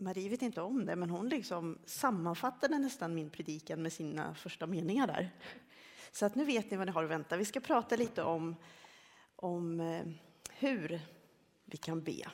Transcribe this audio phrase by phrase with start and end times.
[0.00, 4.66] Marie vet inte om det, men hon liksom sammanfattade nästan min predikan med sina första
[4.66, 5.30] meningar där.
[6.12, 7.36] Så att nu vet ni vad ni har att vänta.
[7.36, 8.56] Vi ska prata lite om,
[9.36, 10.02] om eh,
[10.50, 11.00] hur
[11.64, 12.12] vi kan be.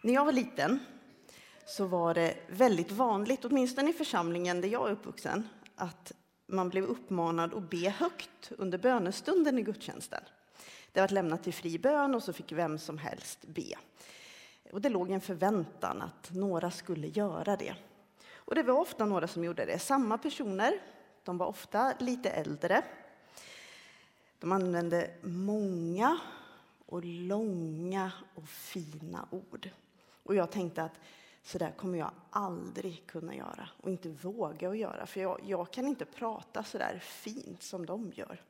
[0.00, 0.78] När jag var liten
[1.66, 6.12] så var det väldigt vanligt, åtminstone i församlingen där jag är uppvuxen, att
[6.46, 10.22] man blev uppmanad att be högt under bönestunden i gudstjänsten.
[10.92, 13.74] Det var lämnat till fri bön och så fick vem som helst be.
[14.72, 17.74] Och det låg en förväntan att några skulle göra det.
[18.34, 19.78] Och det var ofta några som gjorde det.
[19.78, 20.78] Samma personer,
[21.24, 22.84] de var ofta lite äldre.
[24.38, 26.18] De använde många
[26.86, 29.70] och långa och fina ord.
[30.22, 30.94] Och jag tänkte att
[31.42, 35.70] så där kommer jag aldrig kunna göra och inte våga att göra, för jag, jag
[35.70, 38.42] kan inte prata så där fint som de gör.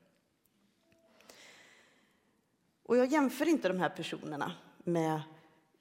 [2.83, 5.21] Och jag jämför inte de här personerna med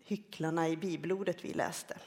[0.05, 1.97] hycklarna i bibelordet vi läste.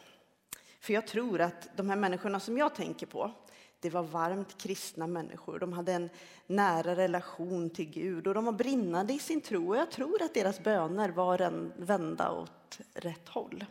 [0.81, 3.33] För jag tror att de här människorna som jag tänker på,
[3.81, 5.59] det var varmt kristna människor.
[5.59, 6.11] De hade en
[6.47, 9.69] nära relation till Gud och de var brinnande i sin tro.
[9.69, 11.39] Och jag tror att deras böner var
[11.77, 13.65] vända åt rätt håll.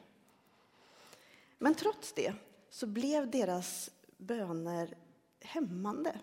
[1.58, 2.34] Men trots det
[2.70, 4.98] så blev deras böner
[5.40, 6.20] hämmande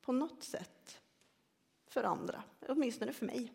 [0.00, 0.98] på något sätt
[1.88, 3.52] för andra, åtminstone för mig.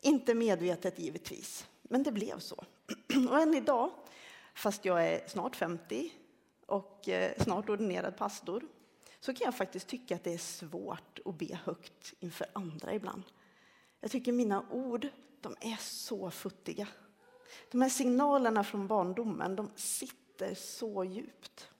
[0.00, 2.64] Inte medvetet givetvis, men det blev så.
[3.30, 3.90] Och än idag,
[4.54, 6.12] fast jag är snart 50
[6.66, 8.64] och eh, snart ordinerad pastor,
[9.20, 13.22] så kan jag faktiskt tycka att det är svårt att be högt inför andra ibland.
[14.00, 15.08] Jag tycker mina ord,
[15.40, 16.88] de är så futtiga.
[17.70, 21.70] De här signalerna från barndomen, de sitter så djupt.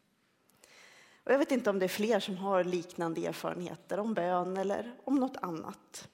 [1.25, 4.95] Och jag vet inte om det är fler som har liknande erfarenheter om bön eller
[5.05, 6.09] om något annat.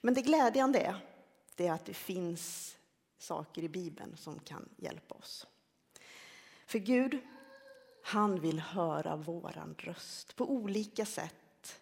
[0.00, 0.96] Men det glädjande är,
[1.56, 2.76] det är att det finns
[3.22, 5.46] saker i Bibeln som kan hjälpa oss.
[6.66, 7.18] För Gud,
[8.02, 11.80] han vill höra våran röst på olika sätt.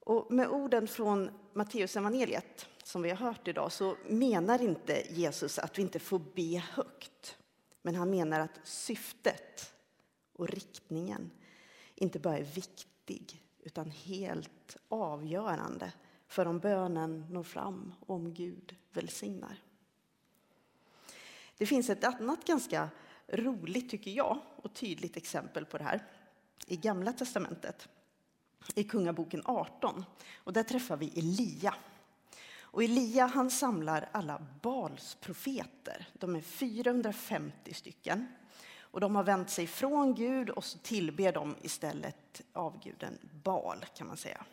[0.00, 5.58] Och med orden från Matteus evangeliet som vi har hört idag så menar inte Jesus
[5.58, 7.38] att vi inte får be högt.
[7.82, 9.74] Men han menar att syftet
[10.32, 11.30] och riktningen
[11.94, 15.92] inte bara är viktig utan helt avgörande
[16.26, 19.62] för om bönen når fram och om Gud välsignar.
[21.60, 22.88] Det finns ett annat ganska
[23.28, 26.06] roligt, tycker jag, och tydligt exempel på det här
[26.66, 27.88] i Gamla testamentet,
[28.74, 30.04] i Kungaboken 18.
[30.36, 31.74] Och där träffar vi Elia.
[32.60, 36.08] Och Elia han samlar alla Bals profeter.
[36.12, 38.26] De är 450 stycken.
[38.80, 44.06] Och de har vänt sig från Gud och så tillber de istället avguden Bal kan
[44.06, 44.44] man säga.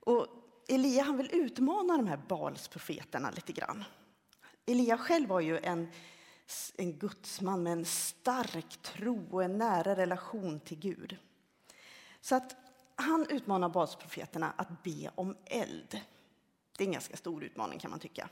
[0.00, 0.26] Och
[0.68, 3.84] Elia han vill utmana de här Bals profeterna lite grann.
[4.66, 5.88] Elia själv var ju en,
[6.76, 11.16] en gudsman med en stark tro och en nära relation till Gud.
[12.20, 12.56] Så att
[12.94, 16.00] han utmanar Balsprofeterna att be om eld.
[16.76, 18.28] Det är en ganska stor utmaning kan man tycka.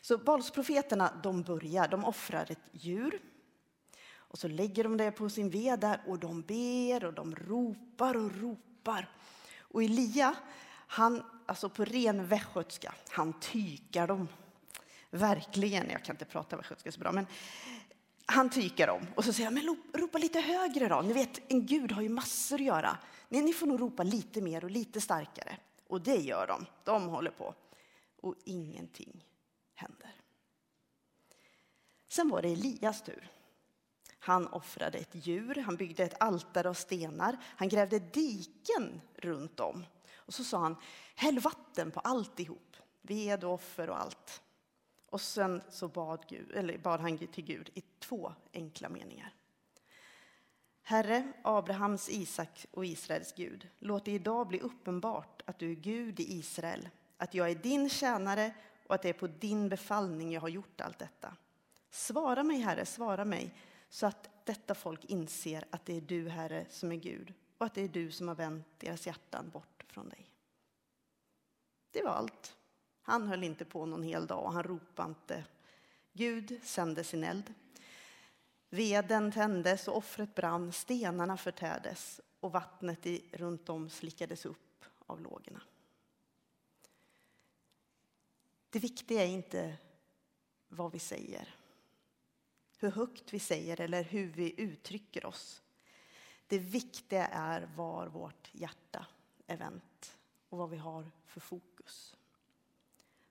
[0.00, 3.20] Så Balsprofeterna de börjar, de offrar ett djur
[4.36, 8.16] och så lägger de det på sin ved där och de ber och de ropar
[8.16, 9.10] och ropar.
[9.58, 10.34] Och Elia,
[10.86, 14.28] han, alltså på ren västgötska, han tykar dem.
[15.16, 17.26] Verkligen, jag kan inte prata västgötska så bra, men
[18.26, 21.00] han tycker om och så säger han, men ropa lite högre då.
[21.00, 22.98] Ni vet, en gud har ju massor att göra.
[23.28, 25.56] Ni, ni får nog ropa lite mer och lite starkare.
[25.88, 26.66] Och det gör de.
[26.84, 27.54] De håller på
[28.20, 29.24] och ingenting
[29.74, 30.14] händer.
[32.08, 33.30] Sen var det Elias tur.
[34.18, 39.84] Han offrade ett djur, han byggde ett altare av stenar, han grävde diken runt om.
[40.16, 40.76] Och så sa han,
[41.14, 44.42] häll vatten på alltihop, ved och offer och allt.
[45.06, 49.34] Och sen så bad, Gud, eller bad han till Gud i två enkla meningar.
[50.82, 56.20] Herre, Abrahams, Isak och Israels Gud, låt det idag bli uppenbart att du är Gud
[56.20, 58.54] i Israel att jag är din tjänare
[58.86, 61.36] och att det är på din befallning jag har gjort allt detta.
[61.90, 63.54] Svara mig, Herre, svara mig,
[63.88, 67.74] så att detta folk inser att det är du, Herre, som är Gud och att
[67.74, 70.30] det är du som har vänt deras hjärtan bort från dig.
[71.90, 72.55] Det var allt.
[73.06, 75.44] Han höll inte på någon hel dag och han ropade inte.
[76.12, 77.54] Gud sände sin eld.
[78.68, 85.20] Veden tändes och offret brann, stenarna förtärdes och vattnet i, runt om slickades upp av
[85.20, 85.60] lågorna.
[88.70, 89.76] Det viktiga är inte
[90.68, 91.54] vad vi säger,
[92.78, 95.62] hur högt vi säger eller hur vi uttrycker oss.
[96.46, 99.06] Det viktiga är var vårt hjärta
[99.46, 100.18] är vänt
[100.48, 102.16] och vad vi har för fokus.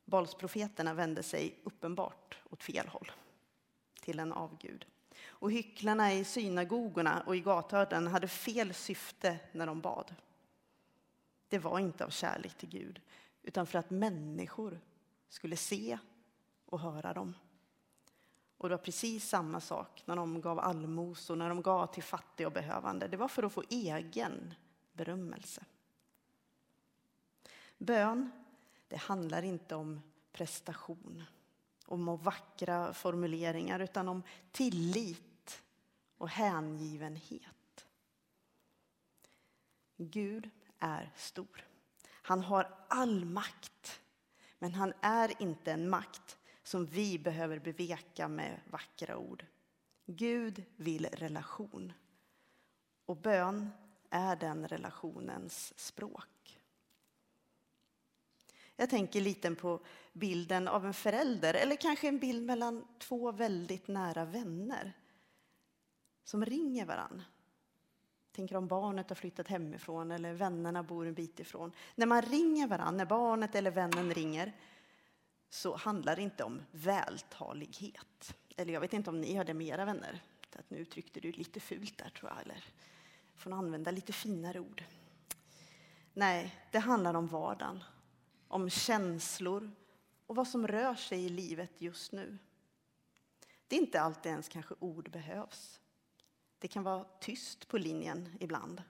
[0.06, 3.12] Balsprofeterna vände sig uppenbart åt fel håll.
[4.06, 4.86] till en avgud.
[5.25, 10.16] Och hycklarna i synagogorna och i gathörden hade fel syfte när de bad.
[11.48, 13.02] Det var inte av kärlek till Gud,
[13.44, 14.80] utan för att människor
[15.30, 15.98] skulle se
[16.66, 17.36] och höra dem.
[18.57, 22.48] Och det var precis samma sak när de gav allmosor, när de gav till fattiga
[22.48, 23.07] och behövande.
[23.07, 24.54] Det var för att få egen
[24.94, 25.66] berömmelse.
[27.78, 28.31] Bön,
[28.95, 30.01] det handlar inte om
[30.31, 31.24] prestation,
[31.86, 35.63] om vackra formuleringar, utan om tillit
[36.18, 37.86] och hängivenhet.
[39.97, 40.50] Gud
[40.80, 41.65] är stor.
[42.07, 44.01] Han har all makt,
[44.59, 49.45] men han är inte en makt som vi behöver beveka med vackra ord.
[50.06, 51.94] Gud vill relation.
[53.06, 53.69] Och bön
[54.09, 56.34] är den relationens språk.
[58.75, 59.80] Jag tänker lite på
[60.13, 64.94] bilden av en förälder, eller kanske en bild mellan två väldigt nära vänner
[66.24, 67.24] som ringer varann.
[68.31, 71.72] Tänker om barnet har flyttat hemifrån eller vännerna bor en bit ifrån.
[71.95, 74.54] När man ringer varann, när barnet eller vännen ringer,
[75.50, 78.36] så handlar det inte om vältalighet.
[78.57, 80.21] Eller jag vet inte om ni har det med era vänner.
[80.56, 82.63] Att nu uttryckte du lite fult där tror jag, eller
[83.36, 84.83] får använda lite finare ord.
[86.13, 87.83] Nej, det handlar om vardagen,
[88.47, 89.71] om känslor
[90.25, 92.38] och vad som rör sig i livet just nu.
[93.68, 95.81] Det är inte alltid ens kanske ord behövs.
[96.59, 98.83] Det kan vara tyst på linjen ibland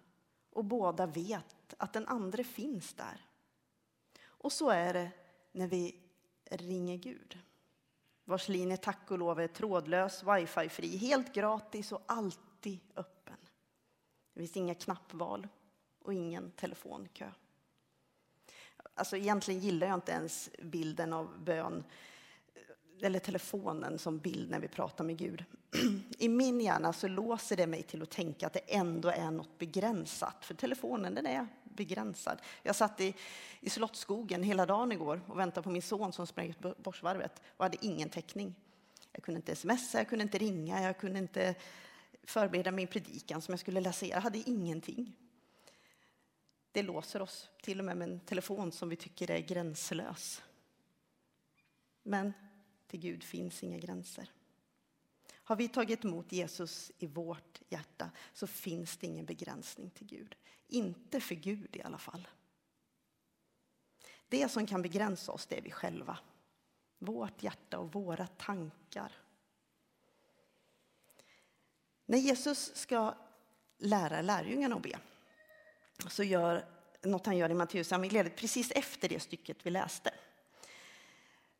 [0.50, 3.25] och båda vet att den andra finns där.
[4.24, 5.12] Och så är det
[5.52, 6.02] när vi
[6.46, 7.40] ringer Gud.
[8.24, 13.38] Vars linje tack och lov är trådlös, wifi-fri, helt gratis och alltid öppen.
[14.34, 15.48] Det finns inga knappval
[16.00, 17.31] och ingen telefonkö.
[18.95, 21.83] Alltså egentligen gillar jag inte ens bilden av bön
[23.01, 25.45] eller telefonen som bild när vi pratar med Gud.
[26.18, 29.57] I min hjärna så låser det mig till att tänka att det ändå är något
[29.57, 32.42] begränsat, för telefonen den är begränsad.
[32.63, 33.13] Jag satt i,
[33.59, 37.65] i Slottsskogen hela dagen igår och väntade på min son som sprang ut Borsvarvet och
[37.65, 38.56] hade ingen täckning.
[39.12, 41.56] Jag kunde inte smsa, jag kunde inte ringa, jag kunde inte
[42.24, 44.06] förbereda min predikan som jag skulle läsa.
[44.06, 45.15] Jag hade ingenting.
[46.75, 50.44] Det låser oss, till och med med en telefon som vi tycker är gränslös.
[52.04, 52.33] Men
[52.88, 54.31] till Gud finns inga gränser.
[55.33, 60.36] Har vi tagit emot Jesus i vårt hjärta så finns det ingen begränsning till Gud.
[60.68, 62.27] Inte för Gud i alla fall.
[64.30, 66.18] Det som kan begränsa oss, det är vi själva.
[67.00, 69.12] Vårt hjärta och våra tankar.
[72.06, 73.16] När Jesus ska
[73.78, 75.00] lära lärjungarna att be
[76.07, 76.65] så gör
[77.01, 80.13] något han gör i Matteus evangeliet precis efter det stycket vi läste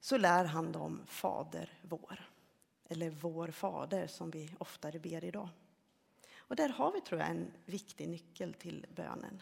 [0.05, 2.29] så lär han dem Fader vår,
[2.89, 5.49] eller Vår Fader som vi oftare ber idag.
[6.37, 9.41] Och där har vi, tror jag, en viktig nyckel till bönen.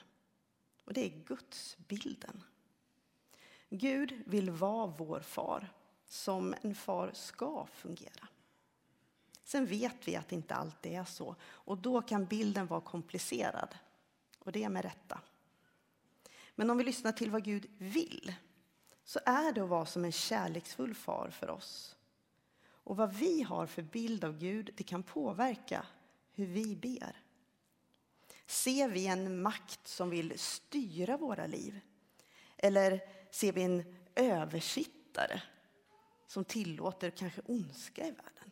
[0.86, 2.44] Och det är Gudsbilden.
[3.70, 5.74] Gud vill vara vår far,
[6.08, 8.28] som en far ska fungera.
[9.44, 13.76] Sen vet vi att det inte alltid är så, och då kan bilden vara komplicerad.
[14.44, 15.22] Och det är med rätta.
[16.56, 18.34] Men om vi lyssnar till vad Gud vill
[19.04, 21.96] så är det att vara som en kärleksfull far för oss.
[22.66, 25.86] Och vad vi har för bild av Gud, det kan påverka
[26.32, 27.22] hur vi ber.
[28.46, 31.80] Ser vi en makt som vill styra våra liv?
[32.58, 35.42] Eller ser vi en översittare
[36.28, 38.52] som tillåter kanske ondska i världen?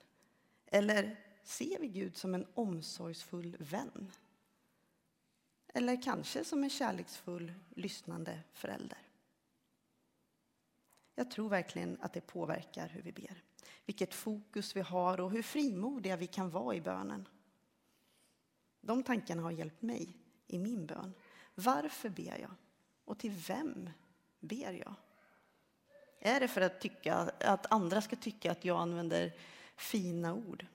[0.66, 4.12] Eller ser vi Gud som en omsorgsfull vän?
[5.74, 8.98] Eller kanske som en kärleksfull, lyssnande förälder?
[11.16, 13.44] Jag tror verkligen att det påverkar hur vi ber.
[13.86, 17.28] Vilket fokus vi har och hur frimodiga vi kan vara i bönen.
[18.82, 21.14] De tankarna har hjälpt mig i min bön.
[21.56, 22.52] Varför ber jag?
[23.06, 23.90] Och till vem
[24.40, 24.96] ber jag?
[26.20, 29.34] Är det för att, tycka, att andra ska tycka att jag använder
[29.76, 30.66] fina ord?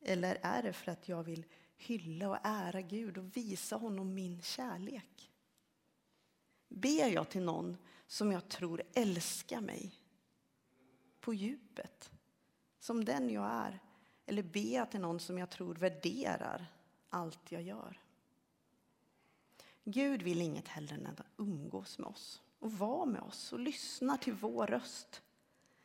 [0.00, 1.44] Eller är det för att jag vill
[1.76, 5.32] hylla och ära Gud och visa honom min kärlek?
[6.68, 9.94] Ber jag till någon som jag tror älskar mig
[11.20, 12.10] på djupet,
[12.78, 13.80] som den jag är?
[14.26, 16.66] Eller ber jag till någon som jag tror värderar
[17.08, 18.00] allt jag gör?
[19.84, 24.16] Gud vill inget hellre än att umgås med oss och vara med oss och lyssna
[24.16, 25.22] till vår röst.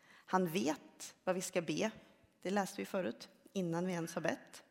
[0.10, 1.92] Han vet vad vi ska be,
[2.42, 4.64] det läste vi förut, innan vi ens har bett.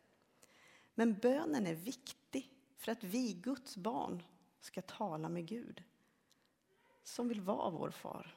[1.00, 4.22] Men bönen är viktig för att vi, Guds barn,
[4.60, 5.82] ska tala med Gud
[7.02, 8.36] som vill vara vår far.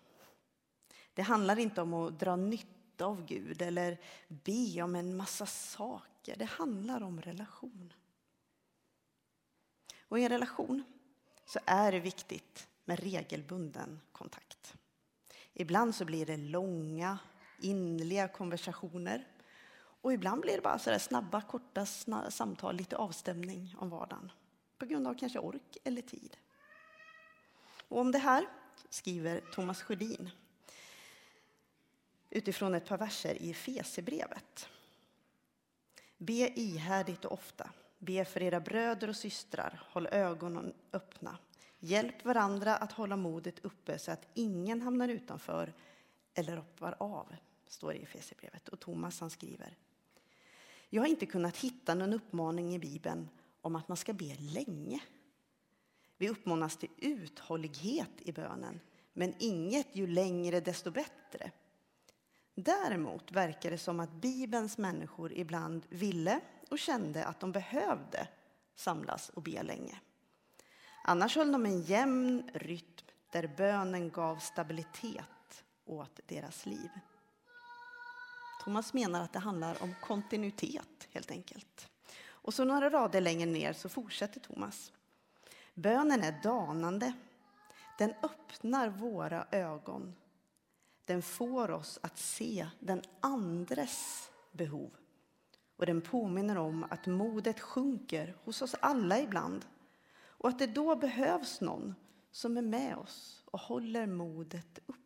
[1.13, 6.35] Det handlar inte om att dra nytta av Gud eller be om en massa saker.
[6.37, 7.93] Det handlar om relation.
[10.07, 10.83] Och i en relation
[11.45, 14.73] så är det viktigt med regelbunden kontakt.
[15.53, 17.17] Ibland så blir det långa,
[17.61, 19.27] inliga konversationer
[20.03, 21.85] och ibland blir det bara så snabba, korta
[22.29, 24.31] samtal, lite avstämning om vardagen
[24.77, 26.37] på grund av kanske ork eller tid.
[27.87, 28.45] Och om det här
[28.89, 30.29] skriver Thomas Sjödin
[32.29, 34.69] utifrån ett par verser i Fesebrevet.
[36.17, 37.69] Be ihärdigt och ofta.
[37.99, 39.83] Be för era bröder och systrar.
[39.89, 41.37] Håll ögonen öppna.
[41.79, 45.73] Hjälp varandra att hålla modet uppe så att ingen hamnar utanför
[46.33, 47.35] eller hoppar av,
[47.67, 48.69] står det i Fesebrevet.
[48.69, 49.77] Och Thomas han skriver.
[50.93, 53.29] Jag har inte kunnat hitta någon uppmaning i Bibeln
[53.61, 54.99] om att man ska be länge.
[56.17, 58.79] Vi uppmanas till uthållighet i bönen,
[59.13, 61.51] men inget ju längre desto bättre.
[62.55, 68.27] Däremot verkar det som att Bibelns människor ibland ville och kände att de behövde
[68.75, 69.99] samlas och be länge.
[71.03, 76.89] Annars höll de en jämn rytm där bönen gav stabilitet åt deras liv.
[78.63, 81.89] Thomas menar att det handlar om kontinuitet helt enkelt.
[82.25, 84.91] Och så några rader längre ner så fortsätter Thomas.
[85.73, 87.13] Bönen är danande.
[87.97, 90.15] Den öppnar våra ögon.
[91.05, 94.91] Den får oss att se den andres behov.
[95.77, 99.65] Och den påminner om att modet sjunker hos oss alla ibland.
[100.15, 101.95] Och att det då behövs någon
[102.31, 105.02] som är med oss och håller modet uppe.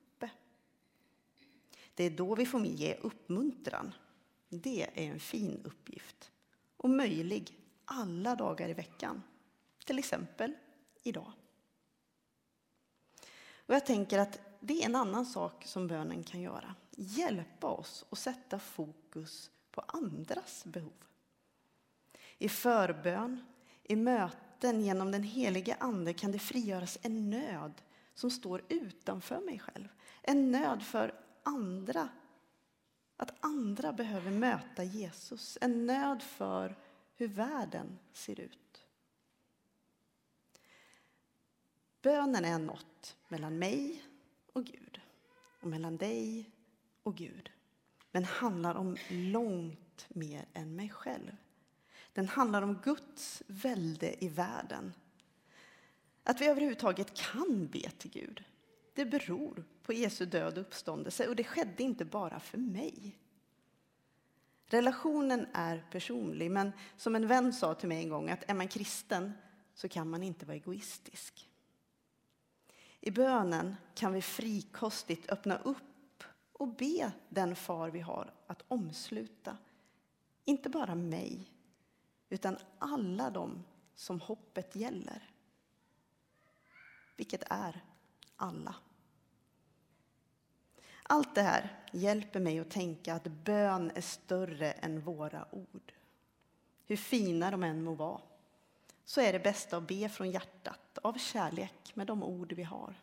[1.97, 3.93] Det är då vi får ge uppmuntran.
[4.49, 6.31] Det är en fin uppgift
[6.77, 9.23] och möjlig alla dagar i veckan.
[9.85, 10.55] Till exempel
[11.03, 11.31] idag.
[13.65, 16.75] Och jag tänker att det är en annan sak som bönen kan göra.
[16.91, 21.05] Hjälpa oss att sätta fokus på andras behov.
[22.37, 23.45] I förbön,
[23.83, 27.73] i möten genom den helige Ande kan det frigöras en nöd
[28.13, 29.87] som står utanför mig själv.
[30.21, 32.09] En nöd för andra.
[33.17, 35.57] Att andra behöver möta Jesus.
[35.61, 36.75] En nöd för
[37.15, 38.85] hur världen ser ut.
[42.01, 44.03] Bönen är något mellan mig
[44.53, 45.01] och Gud
[45.61, 46.51] och mellan dig
[47.03, 47.51] och Gud.
[48.11, 51.35] Men handlar om långt mer än mig själv.
[52.13, 54.93] Den handlar om Guds välde i världen.
[56.23, 58.43] Att vi överhuvudtaget kan be till Gud,
[58.93, 63.19] det beror på Jesu död och uppståndelse och det skedde inte bara för mig.
[64.65, 68.67] Relationen är personlig, men som en vän sa till mig en gång att är man
[68.67, 69.33] kristen
[69.73, 71.49] så kan man inte vara egoistisk.
[72.99, 79.57] I bönen kan vi frikostigt öppna upp och be den far vi har att omsluta,
[80.45, 81.53] inte bara mig,
[82.29, 83.63] utan alla dem
[83.95, 85.31] som hoppet gäller.
[87.15, 87.81] Vilket är
[88.35, 88.75] alla.
[91.09, 95.93] Allt det här hjälper mig att tänka att bön är större än våra ord.
[96.85, 98.21] Hur fina de än må vara,
[99.05, 103.01] så är det bästa att be från hjärtat, av kärlek, med de ord vi har.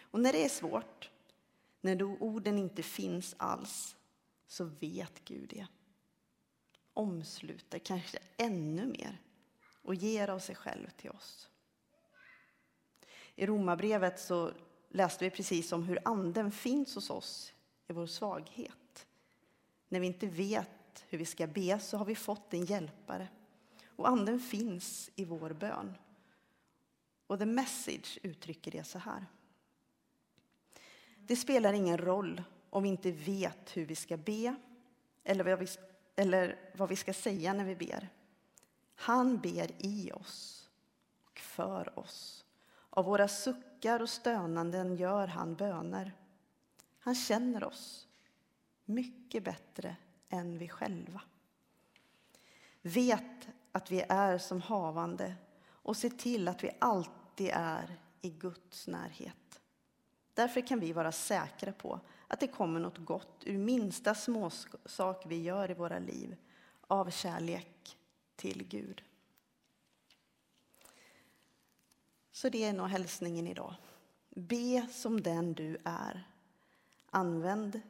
[0.00, 1.10] Och när det är svårt,
[1.80, 3.96] när orden inte finns alls,
[4.46, 5.66] så vet Gud det.
[6.94, 9.18] Omsluter kanske ännu mer
[9.82, 11.48] och ger av sig själv till oss.
[13.34, 14.52] I Romarbrevet så
[14.92, 17.54] läste vi precis om hur anden finns hos oss
[17.88, 19.06] i vår svaghet.
[19.88, 23.28] När vi inte vet hur vi ska be så har vi fått en hjälpare.
[23.86, 25.94] Och anden finns i vår bön.
[27.26, 29.26] Och The Message uttrycker det så här.
[31.16, 34.54] Det spelar ingen roll om vi inte vet hur vi ska be
[35.24, 35.66] eller vad vi,
[36.16, 38.08] eller vad vi ska säga när vi ber.
[38.94, 40.70] Han ber i oss
[41.24, 42.44] och för oss.
[42.90, 46.12] Av våra suckar suckar och stönanden gör han böner.
[46.98, 48.08] Han känner oss
[48.84, 49.96] mycket bättre
[50.28, 51.20] än vi själva.
[52.82, 55.34] Vet att vi är som havande
[55.84, 59.60] och se till att vi alltid är i Guds närhet.
[60.34, 65.42] Därför kan vi vara säkra på att det kommer något gott ur minsta småsak vi
[65.42, 66.36] gör i våra liv
[66.88, 67.98] av kärlek
[68.36, 69.02] till Gud.
[72.32, 73.74] Så det är nog hälsningen idag.
[74.30, 76.28] Be som den du är.
[77.10, 77.80] Använd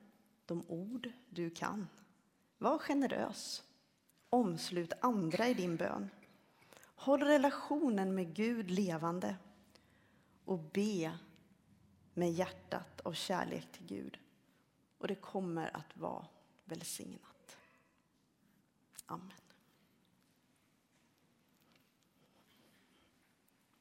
[0.46, 1.88] de ord du kan.
[2.58, 3.62] Var generös.
[4.30, 6.10] Omslut andra i din bön.
[6.94, 9.36] Håll relationen med Gud levande
[10.44, 11.18] och be
[12.14, 14.18] med hjärtat av kärlek till Gud.
[14.98, 16.26] och det kommer att vara
[16.64, 17.56] välsignat.
[19.06, 19.41] Amen.